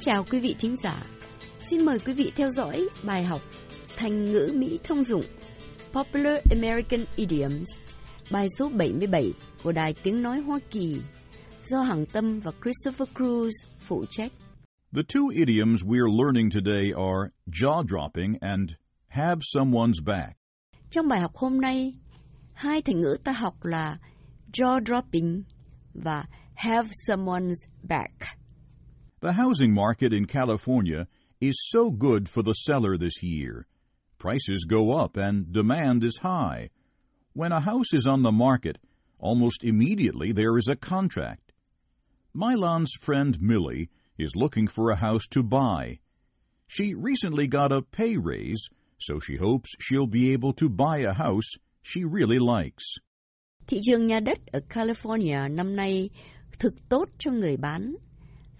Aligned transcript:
chào 0.00 0.24
quý 0.30 0.40
vị 0.40 0.56
thính 0.58 0.76
giả. 0.76 1.02
Xin 1.58 1.84
mời 1.84 1.98
quý 1.98 2.12
vị 2.12 2.32
theo 2.36 2.48
dõi 2.48 2.88
bài 3.04 3.24
học 3.24 3.40
Thành 3.96 4.24
ngữ 4.24 4.52
Mỹ 4.56 4.78
thông 4.84 5.02
dụng 5.02 5.22
Popular 5.92 6.38
American 6.50 7.04
Idioms, 7.16 7.68
bài 8.32 8.46
số 8.58 8.68
77 8.68 9.32
của 9.62 9.72
Đài 9.72 9.94
Tiếng 10.02 10.22
Nói 10.22 10.40
Hoa 10.40 10.58
Kỳ 10.70 11.00
do 11.64 11.82
Hằng 11.82 12.06
Tâm 12.06 12.40
và 12.40 12.52
Christopher 12.62 13.08
Cruz 13.14 13.50
phụ 13.78 14.04
trách. 14.10 14.32
The 14.94 15.02
two 15.14 15.28
idioms 15.28 15.82
we're 15.82 16.24
learning 16.24 16.50
today 16.50 16.90
are 16.96 17.30
jaw-dropping 17.46 18.34
and 18.40 18.70
have 19.08 19.38
someone's 19.56 20.04
back. 20.06 20.36
Trong 20.90 21.08
bài 21.08 21.20
học 21.20 21.32
hôm 21.34 21.60
nay, 21.60 21.94
hai 22.52 22.82
thành 22.82 23.00
ngữ 23.00 23.16
ta 23.24 23.32
học 23.32 23.54
là 23.64 23.98
jaw-dropping 24.52 25.42
và 25.94 26.24
have 26.54 26.88
someone's 27.08 27.68
back. 27.82 28.39
The 29.20 29.32
housing 29.32 29.74
market 29.74 30.14
in 30.14 30.24
California 30.24 31.06
is 31.42 31.68
so 31.68 31.90
good 31.90 32.26
for 32.26 32.42
the 32.42 32.54
seller 32.54 32.96
this 32.96 33.22
year. 33.22 33.66
Prices 34.18 34.64
go 34.64 34.92
up 34.92 35.18
and 35.18 35.52
demand 35.52 36.04
is 36.04 36.16
high. 36.16 36.70
When 37.34 37.52
a 37.52 37.60
house 37.60 37.92
is 37.92 38.06
on 38.06 38.22
the 38.22 38.32
market, 38.32 38.78
almost 39.18 39.62
immediately 39.62 40.32
there 40.32 40.56
is 40.56 40.68
a 40.68 40.76
contract. 40.76 41.52
Milan's 42.32 42.92
friend 42.98 43.38
Millie 43.42 43.90
is 44.18 44.34
looking 44.34 44.66
for 44.66 44.90
a 44.90 44.96
house 44.96 45.26
to 45.32 45.42
buy. 45.42 45.98
She 46.66 46.94
recently 46.94 47.46
got 47.46 47.72
a 47.72 47.82
pay 47.82 48.16
raise, 48.16 48.70
so 48.98 49.18
she 49.20 49.36
hopes 49.36 49.70
she'll 49.80 50.06
be 50.06 50.32
able 50.32 50.54
to 50.54 50.68
buy 50.68 51.00
a 51.00 51.12
house 51.12 51.50
she 51.82 52.04
really 52.04 52.38
likes. 52.38 52.84
Thị 53.66 53.80
trường 53.82 54.06
nhà 54.06 54.20
đất 54.20 54.38
ở 54.46 54.60
California 54.68 55.48
năm 55.48 55.76
nay 55.76 56.10
thực 56.58 56.88
tốt 56.88 57.08
cho 57.18 57.30
người 57.30 57.56
bán. 57.56 57.94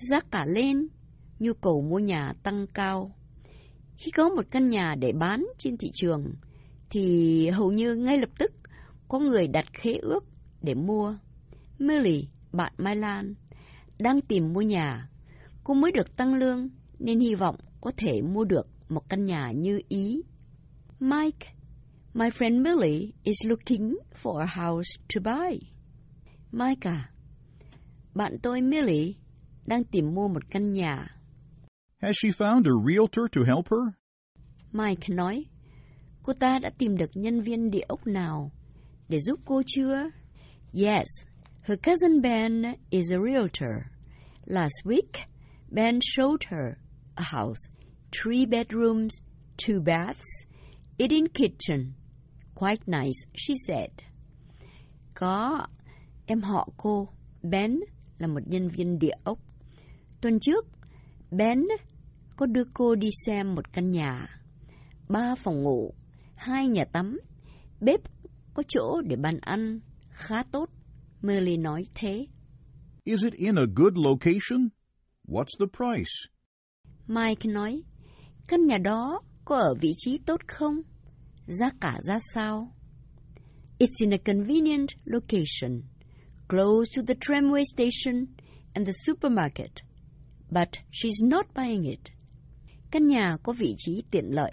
Giá 0.01 0.21
cả 0.31 0.45
lên, 0.45 0.89
nhu 1.39 1.53
cầu 1.53 1.83
mua 1.83 1.99
nhà 1.99 2.33
tăng 2.43 2.67
cao. 2.75 3.15
Khi 3.97 4.11
có 4.11 4.29
một 4.29 4.45
căn 4.51 4.69
nhà 4.69 4.95
để 5.01 5.13
bán 5.13 5.47
trên 5.59 5.77
thị 5.77 5.91
trường, 5.95 6.35
thì 6.91 7.49
hầu 7.49 7.73
như 7.73 7.95
ngay 7.95 8.19
lập 8.19 8.29
tức 8.39 8.53
có 9.09 9.19
người 9.19 9.47
đặt 9.49 9.65
khế 9.73 9.95
ước 9.95 10.25
để 10.63 10.75
mua. 10.75 11.17
Millie, 11.79 12.25
bạn 12.53 12.73
Mai 12.79 12.97
Lan, 12.97 13.35
đang 13.99 14.21
tìm 14.21 14.53
mua 14.53 14.61
nhà. 14.61 15.09
Cô 15.65 15.75
mới 15.75 15.93
được 15.93 16.17
tăng 16.17 16.35
lương 16.35 16.69
nên 16.99 17.21
hy 17.21 17.35
vọng 17.35 17.57
có 17.81 17.93
thể 17.97 18.23
mua 18.23 18.45
được 18.45 18.67
một 18.89 19.09
căn 19.09 19.25
nhà 19.25 19.53
như 19.53 19.81
ý. 19.89 20.23
Mike, 21.01 21.55
my 22.15 22.29
friend 22.29 22.63
Millie 22.63 23.11
is 23.23 23.37
looking 23.45 23.95
for 24.23 24.39
a 24.39 24.47
house 24.47 24.91
to 25.15 25.21
buy. 25.25 25.59
Mike 26.53 26.91
à, 26.91 27.11
bạn 28.15 28.39
tôi 28.43 28.61
Millie 28.61 29.20
đang 29.71 29.85
tìm 29.85 30.15
mua 30.15 30.29
một 30.29 30.43
căn 30.51 30.73
nhà. 30.73 31.07
Has 32.03 32.17
she 32.23 32.29
found 32.29 32.65
a 32.65 32.75
realtor 32.87 33.25
to 33.33 33.43
help 33.47 33.67
her? 33.71 33.95
Mike 34.73 35.15
nói, 35.15 35.45
cô 36.23 36.33
ta 36.41 36.59
đã 36.63 36.71
tìm 36.79 36.97
được 36.97 37.11
nhân 37.15 37.41
viên 37.41 37.71
địa 37.71 37.85
ốc 37.89 38.07
nào 38.07 38.53
để 39.09 39.19
giúp 39.19 39.41
cô 39.45 39.63
chưa? 39.67 40.11
Yes, 40.73 41.07
her 41.63 41.79
cousin 41.83 42.23
Ben 42.23 42.63
is 42.91 43.13
a 43.13 43.19
realtor. 43.27 43.85
Last 44.47 44.85
week, 44.85 45.13
Ben 45.69 45.99
showed 45.99 46.39
her 46.49 46.77
a 47.15 47.25
house, 47.25 47.71
three 48.13 48.47
bedrooms, 48.47 49.13
two 49.67 49.85
baths, 49.85 50.47
eating 50.99 51.27
kitchen. 51.27 51.93
Quite 52.55 52.83
nice, 52.87 53.27
she 53.35 53.55
said. 53.67 53.91
Có, 55.15 55.67
em 56.27 56.41
họ 56.41 56.69
cô, 56.77 57.09
Ben, 57.43 57.81
là 58.19 58.27
một 58.27 58.41
nhân 58.47 58.69
viên 58.69 58.99
địa 58.99 59.17
ốc. 59.25 59.39
Tuần 60.21 60.39
trước, 60.41 60.67
Ben 61.31 61.59
có 62.37 62.47
đưa 62.47 62.65
cô 62.75 62.95
đi 62.95 63.09
xem 63.27 63.55
một 63.55 63.73
căn 63.73 63.91
nhà. 63.91 64.41
Ba 65.09 65.35
phòng 65.35 65.63
ngủ, 65.63 65.95
hai 66.35 66.69
nhà 66.69 66.85
tắm, 66.93 67.19
bếp 67.81 68.01
có 68.55 68.63
chỗ 68.69 69.01
để 69.01 69.17
bàn 69.17 69.39
ăn, 69.41 69.81
khá 70.11 70.43
tốt. 70.53 70.71
Merly 71.23 71.57
nói 71.57 71.85
thế. 71.95 72.27
Is 73.05 73.25
it 73.25 73.35
in 73.35 73.55
a 73.55 73.67
good 73.77 73.93
location? 73.95 74.69
What's 75.29 75.59
the 75.59 75.67
price? 75.77 76.13
Mike 77.07 77.51
nói, 77.53 77.83
căn 78.49 78.67
nhà 78.67 78.79
đó 78.79 79.21
có 79.45 79.57
ở 79.57 79.75
vị 79.81 79.93
trí 79.97 80.19
tốt 80.27 80.41
không? 80.49 80.75
Giá 81.47 81.71
cả 81.81 81.99
ra 82.03 82.19
sao? 82.35 82.73
It's 83.79 84.01
in 84.01 84.11
a 84.11 84.17
convenient 84.25 84.89
location, 85.05 85.83
close 86.49 86.91
to 86.97 87.03
the 87.09 87.15
tramway 87.15 87.65
station 87.65 88.27
and 88.75 88.87
the 88.87 88.93
supermarket, 89.07 89.71
but 90.51 90.69
she's 90.91 91.23
not 91.23 91.47
buying 91.55 91.85
it. 91.85 92.13
Căn 92.91 93.07
nhà 93.07 93.37
có 93.43 93.53
vị 93.53 93.75
trí 93.79 94.03
tiện 94.11 94.25
lợi, 94.25 94.53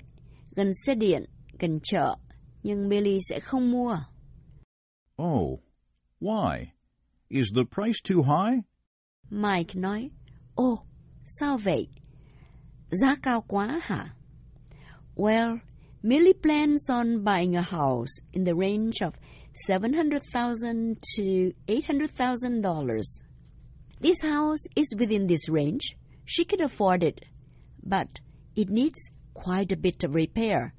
gần 0.56 0.72
xe 0.86 0.96
điện, 0.96 1.26
gần 1.60 1.80
chợ, 1.84 2.16
nhưng 2.64 2.90
Millie 2.90 3.20
sẽ 3.30 3.40
không 3.40 3.72
mua. 3.72 3.98
Oh, 5.24 5.60
why? 6.22 6.66
Is 7.30 7.48
the 7.56 7.64
price 7.76 8.00
too 8.10 8.24
high? 8.24 8.60
Mike 9.30 9.74
nói, 9.76 10.10
Ồ, 10.56 10.72
oh, 10.72 10.80
sao 11.26 11.58
vậy? 11.58 11.88
Giá 12.92 13.16
cao 13.24 13.42
quá 13.48 13.80
hả? 13.84 14.14
Well, 15.16 15.58
Millie 16.04 16.34
plans 16.44 16.92
on 16.92 17.24
buying 17.24 17.56
a 17.56 17.62
house 17.62 18.22
in 18.32 18.46
the 18.46 18.54
range 18.54 19.02
of 19.02 19.14
700,000 19.68 20.96
to 21.18 21.52
$800,000. 21.68 23.27
This 24.00 24.22
house 24.22 24.68
is 24.76 24.88
within 25.00 25.28
this 25.28 25.50
range. 25.50 25.96
She 26.26 26.44
can 26.46 26.62
afford 26.62 27.04
it, 27.04 27.20
but 27.84 28.08
it 28.56 28.70
needs 28.70 29.12
quite 29.34 29.72
a 29.72 29.78
bit 29.82 30.04
of 30.04 30.14
repair. 30.14 30.74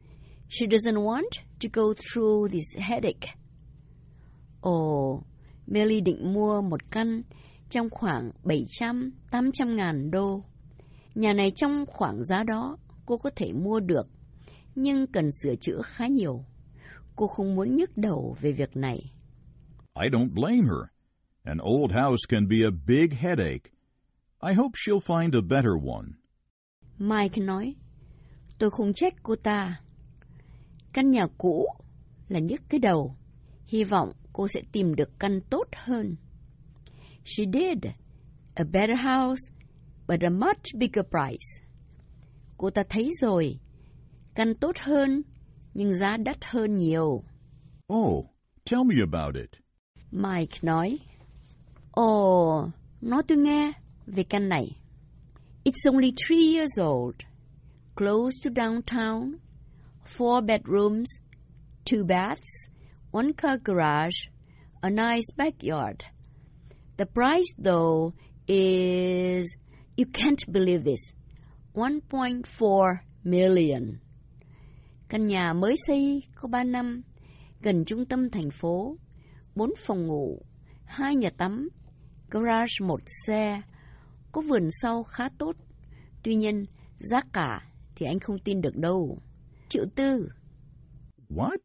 She 0.49 0.67
doesn't 0.67 1.01
want 1.01 1.39
to 1.61 1.69
go 1.69 1.95
through 1.95 2.49
this 2.49 2.77
headache. 2.79 3.35
Oh, 4.63 4.71
Ồ, 4.71 5.23
Millie 5.67 6.01
định 6.01 6.33
mua 6.33 6.61
một 6.61 6.91
căn 6.91 7.23
trong 7.71 7.91
khoảng 7.91 8.31
700-800 8.45 9.75
ngàn 9.75 10.11
đô. 10.11 10.45
Nhà 11.15 11.33
này 11.33 11.53
trong 11.57 11.85
khoảng 11.87 12.25
giá 12.25 12.43
đó 12.43 12.77
cô 13.07 13.17
có 13.17 13.31
thể 13.37 13.53
mua 13.53 13.81
được, 13.81 14.09
nhưng 14.75 15.07
cần 15.07 15.31
sửa 15.43 15.55
chữa 15.61 15.83
khá 15.85 16.07
nhiều. 16.07 16.45
Cô 17.17 17.27
không 17.27 17.55
muốn 17.55 17.77
nhức 17.77 17.97
đầu 17.97 18.37
về 18.41 18.53
việc 18.53 18.77
này. 18.77 19.13
I 20.03 20.09
don't 20.09 20.35
blame 20.35 20.63
her. 20.63 20.98
An 21.45 21.59
old 21.61 21.93
house 21.93 22.27
can 22.29 22.49
be 22.49 22.65
a 22.65 22.71
big 22.87 23.13
headache. 23.13 23.71
I 24.41 24.55
hope 24.55 24.77
she'll 24.77 25.01
find 25.01 25.35
a 25.35 25.41
better 25.41 25.75
one. 25.77 26.09
Mike 26.99 27.41
nói, 27.41 27.75
tôi 28.59 28.71
không 28.71 28.93
trách 28.93 29.15
cô 29.23 29.37
ta. 29.37 29.81
Căn 30.93 31.11
nhà 31.11 31.27
cũ 31.39 31.67
là 32.29 32.41
nhức 32.41 32.61
cái 32.69 32.81
đầu. 32.81 33.17
Hy 33.67 33.85
vọng 33.85 34.13
cô 34.33 34.49
sẽ 34.49 34.63
tìm 34.73 34.95
được 34.95 35.11
căn 35.19 35.41
tốt 35.51 35.65
hơn. 35.77 36.17
She 37.25 37.45
did. 37.53 37.85
A 38.55 38.65
better 38.65 38.99
house, 38.99 39.53
but 40.09 40.21
a 40.21 40.31
much 40.31 40.75
bigger 40.75 41.05
price. 41.11 41.65
Cô 42.57 42.71
ta 42.71 42.83
thấy 42.89 43.09
rồi. 43.21 43.59
Căn 44.35 44.55
tốt 44.55 44.77
hơn, 44.81 45.23
nhưng 45.75 45.93
giá 45.93 46.17
đắt 46.17 46.45
hơn 46.45 46.77
nhiều. 46.77 47.25
Oh, 47.95 48.27
tell 48.71 48.85
me 48.85 48.95
about 49.13 49.37
it. 49.37 49.61
Mike 50.11 50.59
nói. 50.63 50.99
Ồ, 51.99 52.71
nói 53.01 53.23
tôi 53.29 53.39
nghe 53.39 53.73
về 54.07 54.23
căn 54.31 54.49
này. 54.49 54.67
It's 55.65 55.93
only 55.93 56.13
three 56.27 56.53
years 56.55 56.81
old, 56.81 57.17
close 57.97 58.37
to 58.45 58.51
downtown, 58.51 59.33
four 60.17 60.41
bedrooms, 60.47 61.07
two 61.85 62.07
baths, 62.07 62.69
one 63.11 63.33
car 63.33 63.59
garage, 63.65 64.29
a 64.81 64.91
nice 64.91 65.33
backyard. 65.37 66.01
The 66.97 67.05
price, 67.05 67.53
though, 67.65 68.13
is 68.47 69.47
you 69.97 70.05
can't 70.13 70.53
believe 70.53 70.85
this 70.85 71.13
1.4 71.75 72.97
million. 73.25 73.99
Căn 75.09 75.27
nhà 75.27 75.53
mới 75.53 75.75
xây 75.87 76.23
có 76.35 76.49
3 76.49 76.65
năm, 76.65 77.03
gần 77.63 77.85
trung 77.85 78.05
tâm 78.05 78.31
thành 78.31 78.51
phố, 78.51 78.97
4 79.55 79.71
phòng 79.87 80.07
ngủ, 80.07 80.43
hai 80.85 81.17
nhà 81.17 81.31
tắm, 81.39 81.69
garage 82.31 82.75
một 82.81 83.01
xe, 83.27 83.63
có 84.33 84.41
vườn 84.41 84.69
sau 84.83 85.03
khá 85.03 85.25
tốt. 85.39 85.57
Tuy 86.23 86.35
nhiên, 86.35 86.65
giá 86.99 87.21
cả 87.33 87.61
thì 87.97 88.07
anh 88.07 88.21
không 88.21 88.39
tin 88.39 88.61
được 88.61 88.77
đâu. 88.77 89.19
Triệu 89.69 89.85
tư. 89.95 90.29
What? 91.29 91.59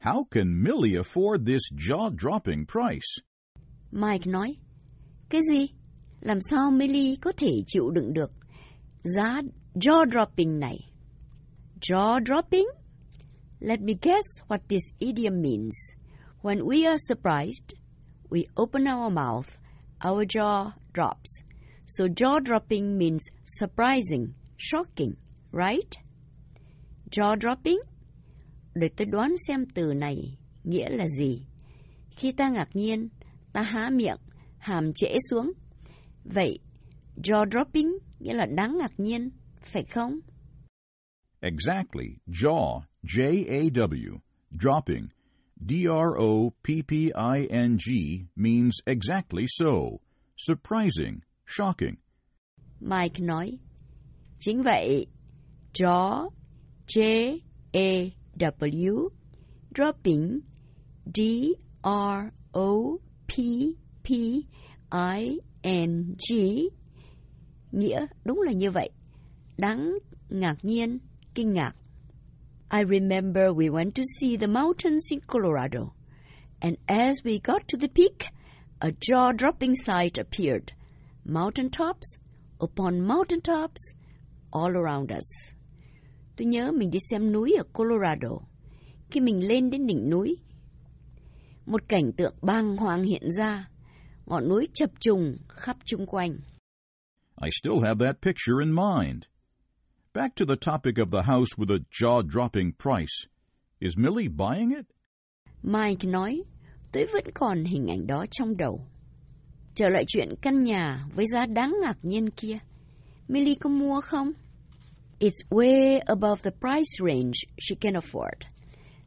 How 0.00 0.24
can 0.30 0.62
Millie 0.62 1.00
afford 1.00 1.46
this 1.46 1.62
jaw-dropping 1.90 2.64
price? 2.66 3.22
Mike 3.90 4.30
nói, 4.30 4.56
cái 5.28 5.40
gì? 5.50 5.66
Làm 6.20 6.38
sao 6.50 6.70
Millie 6.70 7.16
có 7.20 7.32
thể 7.36 7.50
chịu 7.66 7.90
đựng 7.90 8.12
được 8.12 8.30
giá 9.02 9.40
jaw-dropping 9.74 10.58
này? 10.58 10.78
Jaw-dropping? 11.80 12.66
Let 13.60 13.80
me 13.80 13.92
guess 14.02 14.42
what 14.48 14.58
this 14.68 14.82
idiom 14.98 15.42
means. 15.42 15.74
When 16.42 16.58
we 16.64 16.86
are 16.86 16.98
surprised, 16.98 17.74
we 18.30 18.44
open 18.62 18.84
our 18.88 19.12
mouth, 19.12 19.48
our 20.04 20.24
jaw 20.24 20.72
drops. 20.92 21.42
So 21.86 22.08
jaw-dropping 22.08 22.98
means 22.98 23.30
surprising, 23.44 24.34
shocking, 24.58 25.14
right? 25.52 25.98
Jaw-dropping? 27.10 27.78
Để 28.74 28.88
tôi 28.96 29.06
đoán 29.06 29.34
xem 29.48 29.66
từ 29.74 29.92
này 29.94 30.38
nghĩa 30.64 30.88
là 30.90 31.08
gì. 31.08 31.46
Khi 32.16 32.32
ta 32.32 32.48
ngạc 32.48 32.68
nhiên, 32.76 33.08
ta 33.52 33.62
há 33.62 33.90
miệng, 33.90 34.18
hàm 34.58 34.92
trễ 34.94 35.16
xuống. 35.30 35.52
Vậy, 36.24 36.58
jaw-dropping 37.16 37.98
nghĩa 38.20 38.34
là 38.34 38.46
đáng 38.56 38.78
ngạc 38.78 39.00
nhiên, 39.00 39.30
phải 39.60 39.84
không? 39.84 40.20
Exactly. 41.40 42.16
Jaw, 42.26 42.80
J-A-W, 43.02 44.18
dropping, 44.50 45.08
D-R-O-P-P-I-N-G 45.64 46.66
means 48.36 48.80
exactly 48.86 49.46
so, 49.46 50.00
surprising, 50.36 51.22
shocking. 51.44 51.96
Mike 52.80 53.20
nói, 53.20 53.58
chính 54.38 54.62
vậy, 54.62 55.06
draw, 55.72 56.28
e, 57.72 58.10
J-A-W, 58.38 59.08
dropping, 59.74 60.40
D-R-O-P-P-I-N-G, 61.14 61.50
nghĩa 67.72 68.06
đúng 68.24 68.40
là 68.42 68.52
như 68.52 68.70
vậy, 68.70 68.90
đáng 69.58 69.98
ngạc 70.28 70.56
nhiên, 70.64 70.98
kinh 71.34 71.52
ngạc. 71.52 71.72
I 72.70 72.80
remember 72.80 73.52
we 73.52 73.70
went 73.70 73.94
to 73.94 74.02
see 74.02 74.36
the 74.36 74.48
mountains 74.48 75.06
in 75.10 75.20
Colorado, 75.20 75.94
and 76.60 76.76
as 76.88 77.22
we 77.24 77.38
got 77.38 77.68
to 77.68 77.76
the 77.76 77.88
peak, 77.88 78.24
a 78.80 78.90
jaw-dropping 78.90 79.74
sight 79.74 80.18
appeared. 80.18 80.72
Mountain 81.24 81.70
tops 81.70 82.18
upon 82.60 83.00
mountain 83.00 83.40
tops 83.40 83.94
all 84.52 84.70
around 84.76 85.12
us. 85.12 85.52
Tôi 86.36 86.46
nhớ 86.46 86.72
mình 86.72 86.90
đi 86.90 86.98
xem 87.10 87.32
núi 87.32 87.54
ở 87.58 87.64
Colorado. 87.72 88.38
Khi 89.10 89.20
mình 89.20 89.48
lên 89.48 89.70
đến 89.70 89.86
đỉnh 89.86 90.10
núi, 90.10 90.36
một 91.66 91.88
cảnh 91.88 92.12
tượng 92.16 92.34
bàng 92.42 92.76
hoàng 92.76 93.02
hiện 93.02 93.30
ra, 93.38 93.68
ngọn 94.26 94.48
núi 94.48 94.68
chập 94.74 94.90
trùng 95.00 95.36
khắp 95.48 95.76
chung 95.84 96.06
quanh. 96.06 96.38
I 97.42 97.48
still 97.50 97.80
have 97.84 98.06
that 98.06 98.16
picture 98.22 98.54
in 98.60 98.74
mind. 98.74 99.22
Back 100.16 100.34
to 100.36 100.46
the 100.46 100.56
topic 100.56 100.96
of 100.96 101.10
the 101.10 101.22
house 101.22 101.58
with 101.58 101.70
a 101.70 101.84
jaw-dropping 101.92 102.78
price. 102.78 103.26
Is 103.82 103.98
Millie 103.98 104.28
buying 104.28 104.72
it? 104.72 104.86
Mike 105.62 106.04
nói, 106.04 106.42
tôi 106.92 107.06
vẫn 107.12 107.24
còn 107.34 107.64
hình 107.64 107.86
ảnh 107.86 108.06
đó 108.06 108.24
trong 108.30 108.56
đầu. 108.56 108.86
Trở 109.74 109.88
lại 109.88 110.04
chuyện 110.08 110.28
căn 110.42 110.62
nhà 110.62 110.98
với 111.14 111.26
giá 111.26 111.46
đáng 111.46 111.76
ngạc 111.82 111.98
nhiên 112.02 112.30
kia. 112.30 112.58
Millie 113.28 113.54
có 113.54 113.70
mua 113.70 114.00
không? 114.00 114.32
It's 115.20 115.48
way 115.50 116.00
above 116.06 116.42
the 116.42 116.50
price 116.50 116.96
range 116.98 117.38
she 117.60 117.76
can 117.80 117.92
afford, 117.92 118.40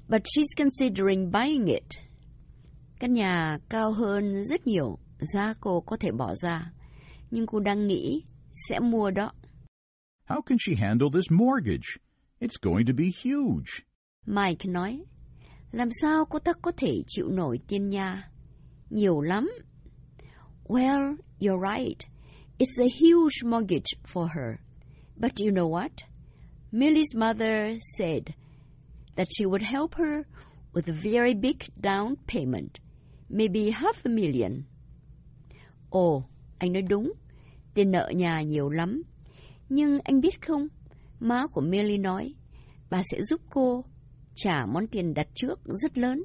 but 0.07 0.21
she's 0.23 0.53
considering 0.57 1.31
buying 1.31 1.65
it. 1.65 1.87
Căn 2.99 3.13
nhà 3.13 3.57
cao 3.69 3.91
hơn 3.91 4.43
rất 4.45 4.67
nhiều 4.67 4.97
giá 5.19 5.53
cô 5.59 5.81
có 5.81 5.97
thể 5.97 6.11
bỏ 6.11 6.35
ra, 6.41 6.71
nhưng 7.31 7.45
cô 7.47 7.59
đang 7.59 7.87
nghĩ 7.87 8.23
sẽ 8.69 8.79
mua 8.79 9.11
đó. 9.11 9.31
How 10.29 10.41
can 10.41 10.59
she 10.59 10.75
handle 10.75 11.09
this 11.09 11.31
mortgage? 11.31 11.97
It's 12.39 12.57
going 12.57 12.85
to 12.85 12.93
be 12.93 13.09
huge. 13.09 13.83
Mike 14.27 14.65
nói, 14.65 14.99
làm 15.71 15.89
sao 16.01 16.25
cô 16.25 16.39
ta 16.39 16.53
có 16.61 16.71
thể 16.77 17.03
chịu 17.07 17.29
nổi 17.29 17.59
tiền 17.67 17.89
nhà? 17.89 18.29
Nhiều 18.89 19.21
lắm. 19.21 19.49
Well, 20.65 21.15
you're 21.39 21.59
right. 21.75 22.05
It's 22.59 22.77
a 22.79 22.87
huge 22.99 23.43
mortgage 23.43 23.95
for 24.05 24.27
her. 24.27 24.59
But 25.17 25.31
you 25.39 25.51
know 25.51 25.67
what? 25.67 25.91
Millie's 26.71 27.15
mother 27.15 27.79
said 27.97 28.23
that 29.15 29.27
she 29.37 29.45
would 29.45 29.63
help 29.63 29.95
her 29.95 30.23
with 30.73 30.87
a 30.87 30.93
very 30.93 31.33
big 31.33 31.57
down 31.81 32.15
payment, 32.27 32.79
maybe 33.29 33.71
half 33.71 34.05
a 34.05 34.09
million. 34.09 34.63
Ồ, 35.89 36.23
anh 36.57 36.73
nói 36.73 36.81
đúng, 36.81 37.13
tiền 37.73 37.91
nợ 37.91 38.11
nhà 38.15 38.41
nhiều 38.41 38.69
lắm. 38.69 39.03
Nhưng 39.69 39.97
anh 40.03 40.21
biết 40.21 40.41
không, 40.47 40.67
má 41.19 41.47
của 41.47 41.61
Millie 41.61 41.97
nói, 41.97 42.33
bà 42.89 43.01
sẽ 43.11 43.21
giúp 43.21 43.41
cô 43.49 43.85
trả 44.35 44.65
món 44.65 44.87
tiền 44.87 45.13
đặt 45.13 45.27
trước 45.35 45.59
rất 45.65 45.97
lớn, 45.97 46.23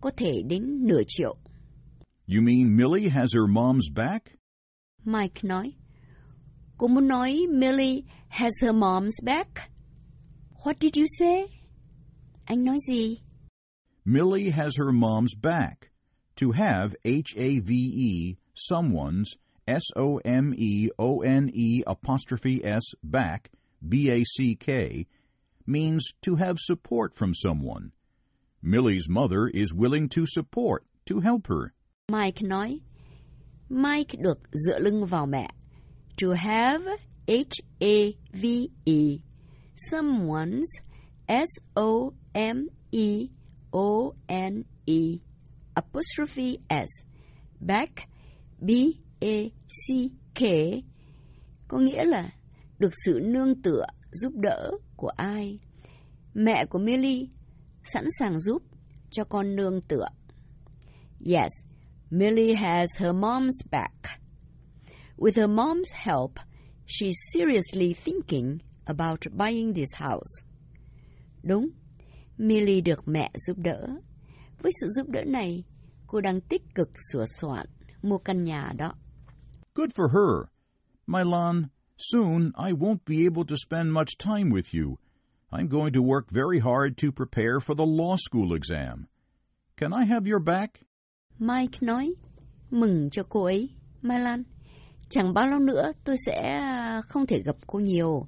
có 0.00 0.10
thể 0.16 0.42
đến 0.48 0.86
nửa 0.86 1.02
triệu. 1.06 1.36
You 2.28 2.42
mean 2.42 2.76
Millie 2.76 3.08
has 3.08 3.34
her 3.34 3.48
mom's 3.48 3.94
back? 3.94 4.24
Mike 5.04 5.40
nói, 5.42 5.72
cô 6.78 6.86
muốn 6.86 7.08
nói 7.08 7.46
Millie 7.50 8.02
has 8.28 8.52
her 8.62 8.74
mom's 8.74 9.24
back? 9.24 9.48
What 10.64 10.74
did 10.80 10.96
you 10.96 11.06
say? 11.18 11.60
Anh 12.44 12.64
nói 12.64 12.76
gì? 12.88 13.16
Millie 14.04 14.50
has 14.50 14.78
her 14.78 14.90
mom's 14.92 15.34
back. 15.42 15.90
To 16.40 16.46
have 16.52 16.94
H-A-V-E, 17.04 18.36
someone's, 18.54 19.36
S-O-M-E-O-N-E 19.68 20.22
apostrophe 21.86 22.64
S 22.64 22.94
back, 23.02 23.50
B-A-C-K, 23.86 25.06
means 25.66 26.04
to 26.22 26.36
have 26.36 26.56
support 26.58 27.14
from 27.14 27.34
someone. 27.34 27.92
Millie's 28.62 29.08
mother 29.08 29.46
is 29.46 29.74
willing 29.74 30.08
to 30.08 30.24
support, 30.26 30.84
to 31.04 31.20
help 31.20 31.46
her. 31.48 31.74
Mike 32.10 32.40
nói, 32.42 32.80
Mike 33.68 34.16
được 34.18 34.38
dựa 34.52 34.78
lưng 34.78 35.06
vào 35.06 35.26
mẹ. 35.26 35.48
To 36.16 36.32
have, 36.32 36.82
H-A-V-E, 37.26 39.20
someone's, 39.90 40.68
S-O-M-E-O-N-E, 41.28 42.10
apostrophe 45.76 46.58
S, 46.70 46.88
back 47.60 48.08
back, 48.60 49.07
e 49.20 49.48
c 49.68 50.10
k 50.34 50.42
có 51.68 51.78
nghĩa 51.78 52.04
là 52.04 52.30
được 52.78 52.90
sự 53.04 53.20
nương 53.22 53.62
tựa, 53.62 53.86
giúp 54.12 54.32
đỡ 54.36 54.70
của 54.96 55.08
ai. 55.08 55.58
Mẹ 56.34 56.66
của 56.70 56.78
Millie 56.78 57.26
sẵn 57.84 58.04
sàng 58.18 58.40
giúp 58.40 58.62
cho 59.10 59.24
con 59.24 59.56
nương 59.56 59.80
tựa. 59.80 60.08
Yes, 61.26 61.50
Millie 62.10 62.54
has 62.54 62.88
her 62.98 63.10
mom's 63.10 63.62
back. 63.70 64.20
With 65.16 65.36
her 65.36 65.50
mom's 65.50 65.92
help, 65.94 66.32
she's 66.86 67.16
seriously 67.32 67.94
thinking 68.04 68.58
about 68.84 69.20
buying 69.36 69.74
this 69.74 69.88
house. 69.94 70.46
Đúng, 71.42 71.68
Millie 72.38 72.80
được 72.80 73.08
mẹ 73.08 73.30
giúp 73.34 73.58
đỡ. 73.58 73.88
Với 74.62 74.72
sự 74.80 74.86
giúp 74.86 75.08
đỡ 75.08 75.20
này, 75.26 75.64
cô 76.06 76.20
đang 76.20 76.40
tích 76.40 76.62
cực 76.74 76.90
sửa 77.12 77.24
soạn 77.26 77.66
mua 78.02 78.18
căn 78.18 78.44
nhà 78.44 78.72
đó. 78.76 78.94
Good 79.78 79.94
for 79.94 80.08
her. 80.08 80.48
Milan, 81.06 81.70
soon 81.96 82.52
I 82.56 82.72
won't 82.72 83.04
be 83.04 83.26
able 83.26 83.44
to 83.44 83.56
spend 83.56 83.92
much 83.92 84.18
time 84.18 84.50
with 84.50 84.74
you. 84.74 84.98
I'm 85.52 85.68
going 85.68 85.92
to 85.92 86.02
work 86.02 86.28
very 86.30 86.58
hard 86.58 86.96
to 86.96 87.12
prepare 87.12 87.60
for 87.60 87.76
the 87.76 87.86
law 87.86 88.16
school 88.16 88.56
exam. 88.56 89.06
Can 89.76 89.92
I 89.92 90.04
have 90.04 90.26
your 90.26 90.40
back? 90.40 90.80
Mike 91.38 91.78
nói, 91.80 92.10
mừng 92.70 93.10
cho 93.10 93.22
cô 93.28 93.44
ấy, 93.44 93.68
Milan. 94.02 94.42
Chẳng 95.08 95.34
bao 95.34 95.46
lâu 95.46 95.58
nữa 95.58 95.92
tôi 96.04 96.16
sẽ 96.26 96.60
không 97.08 97.26
thể 97.26 97.42
gặp 97.42 97.56
cô 97.66 97.78
nhiều. 97.78 98.26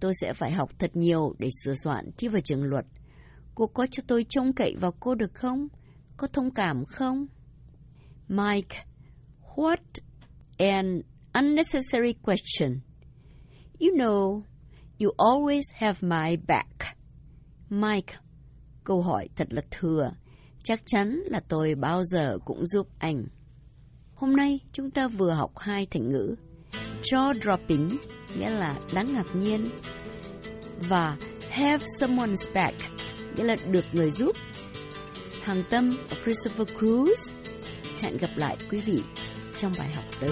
Tôi 0.00 0.12
sẽ 0.20 0.32
phải 0.32 0.50
học 0.50 0.70
thật 0.78 0.96
nhiều 0.96 1.34
để 1.38 1.48
sửa 1.64 1.74
soạn 1.74 2.10
thi 2.18 2.28
vào 2.28 2.40
trường 2.44 2.64
luật. 2.64 2.84
Cô 3.54 3.66
có 3.66 3.86
cho 3.90 4.02
tôi 4.06 4.26
trông 4.28 4.52
cậy 4.52 4.74
vào 4.80 4.92
cô 5.00 5.14
được 5.14 5.34
không? 5.34 5.68
Có 6.16 6.26
thông 6.26 6.50
cảm 6.54 6.84
không? 6.84 7.26
Mike, 8.28 8.84
what 9.54 9.76
an 10.60 11.02
unnecessary 11.32 12.14
question. 12.22 12.82
You 13.78 13.96
know, 13.96 14.44
you 14.98 15.10
always 15.18 15.64
have 15.74 16.02
my 16.02 16.36
back. 16.36 16.96
Mike, 17.70 18.14
câu 18.84 19.02
hỏi 19.02 19.28
thật 19.36 19.48
là 19.50 19.62
thừa. 19.70 20.10
Chắc 20.62 20.80
chắn 20.86 21.22
là 21.26 21.40
tôi 21.48 21.74
bao 21.74 22.02
giờ 22.02 22.38
cũng 22.44 22.66
giúp 22.66 22.86
anh. 22.98 23.24
Hôm 24.14 24.36
nay 24.36 24.60
chúng 24.72 24.90
ta 24.90 25.08
vừa 25.08 25.30
học 25.30 25.52
hai 25.58 25.86
thành 25.90 26.12
ngữ. 26.12 26.34
Jaw 27.02 27.32
dropping 27.32 27.88
nghĩa 28.36 28.50
là 28.50 28.78
đáng 28.94 29.14
ngạc 29.14 29.26
nhiên 29.34 29.70
và 30.88 31.16
have 31.50 31.84
someone's 32.00 32.54
back 32.54 32.76
nghĩa 33.36 33.44
là 33.44 33.56
được 33.70 33.84
người 33.92 34.10
giúp. 34.10 34.36
Hàng 35.42 35.62
tâm 35.70 35.96
và 36.10 36.16
Christopher 36.24 36.78
Cruise. 36.78 37.34
Hẹn 38.00 38.16
gặp 38.16 38.30
lại 38.36 38.56
quý 38.70 38.78
vị 38.86 39.02
trong 39.60 39.72
bài 39.78 39.90
học 39.90 40.04
tới. 40.20 40.30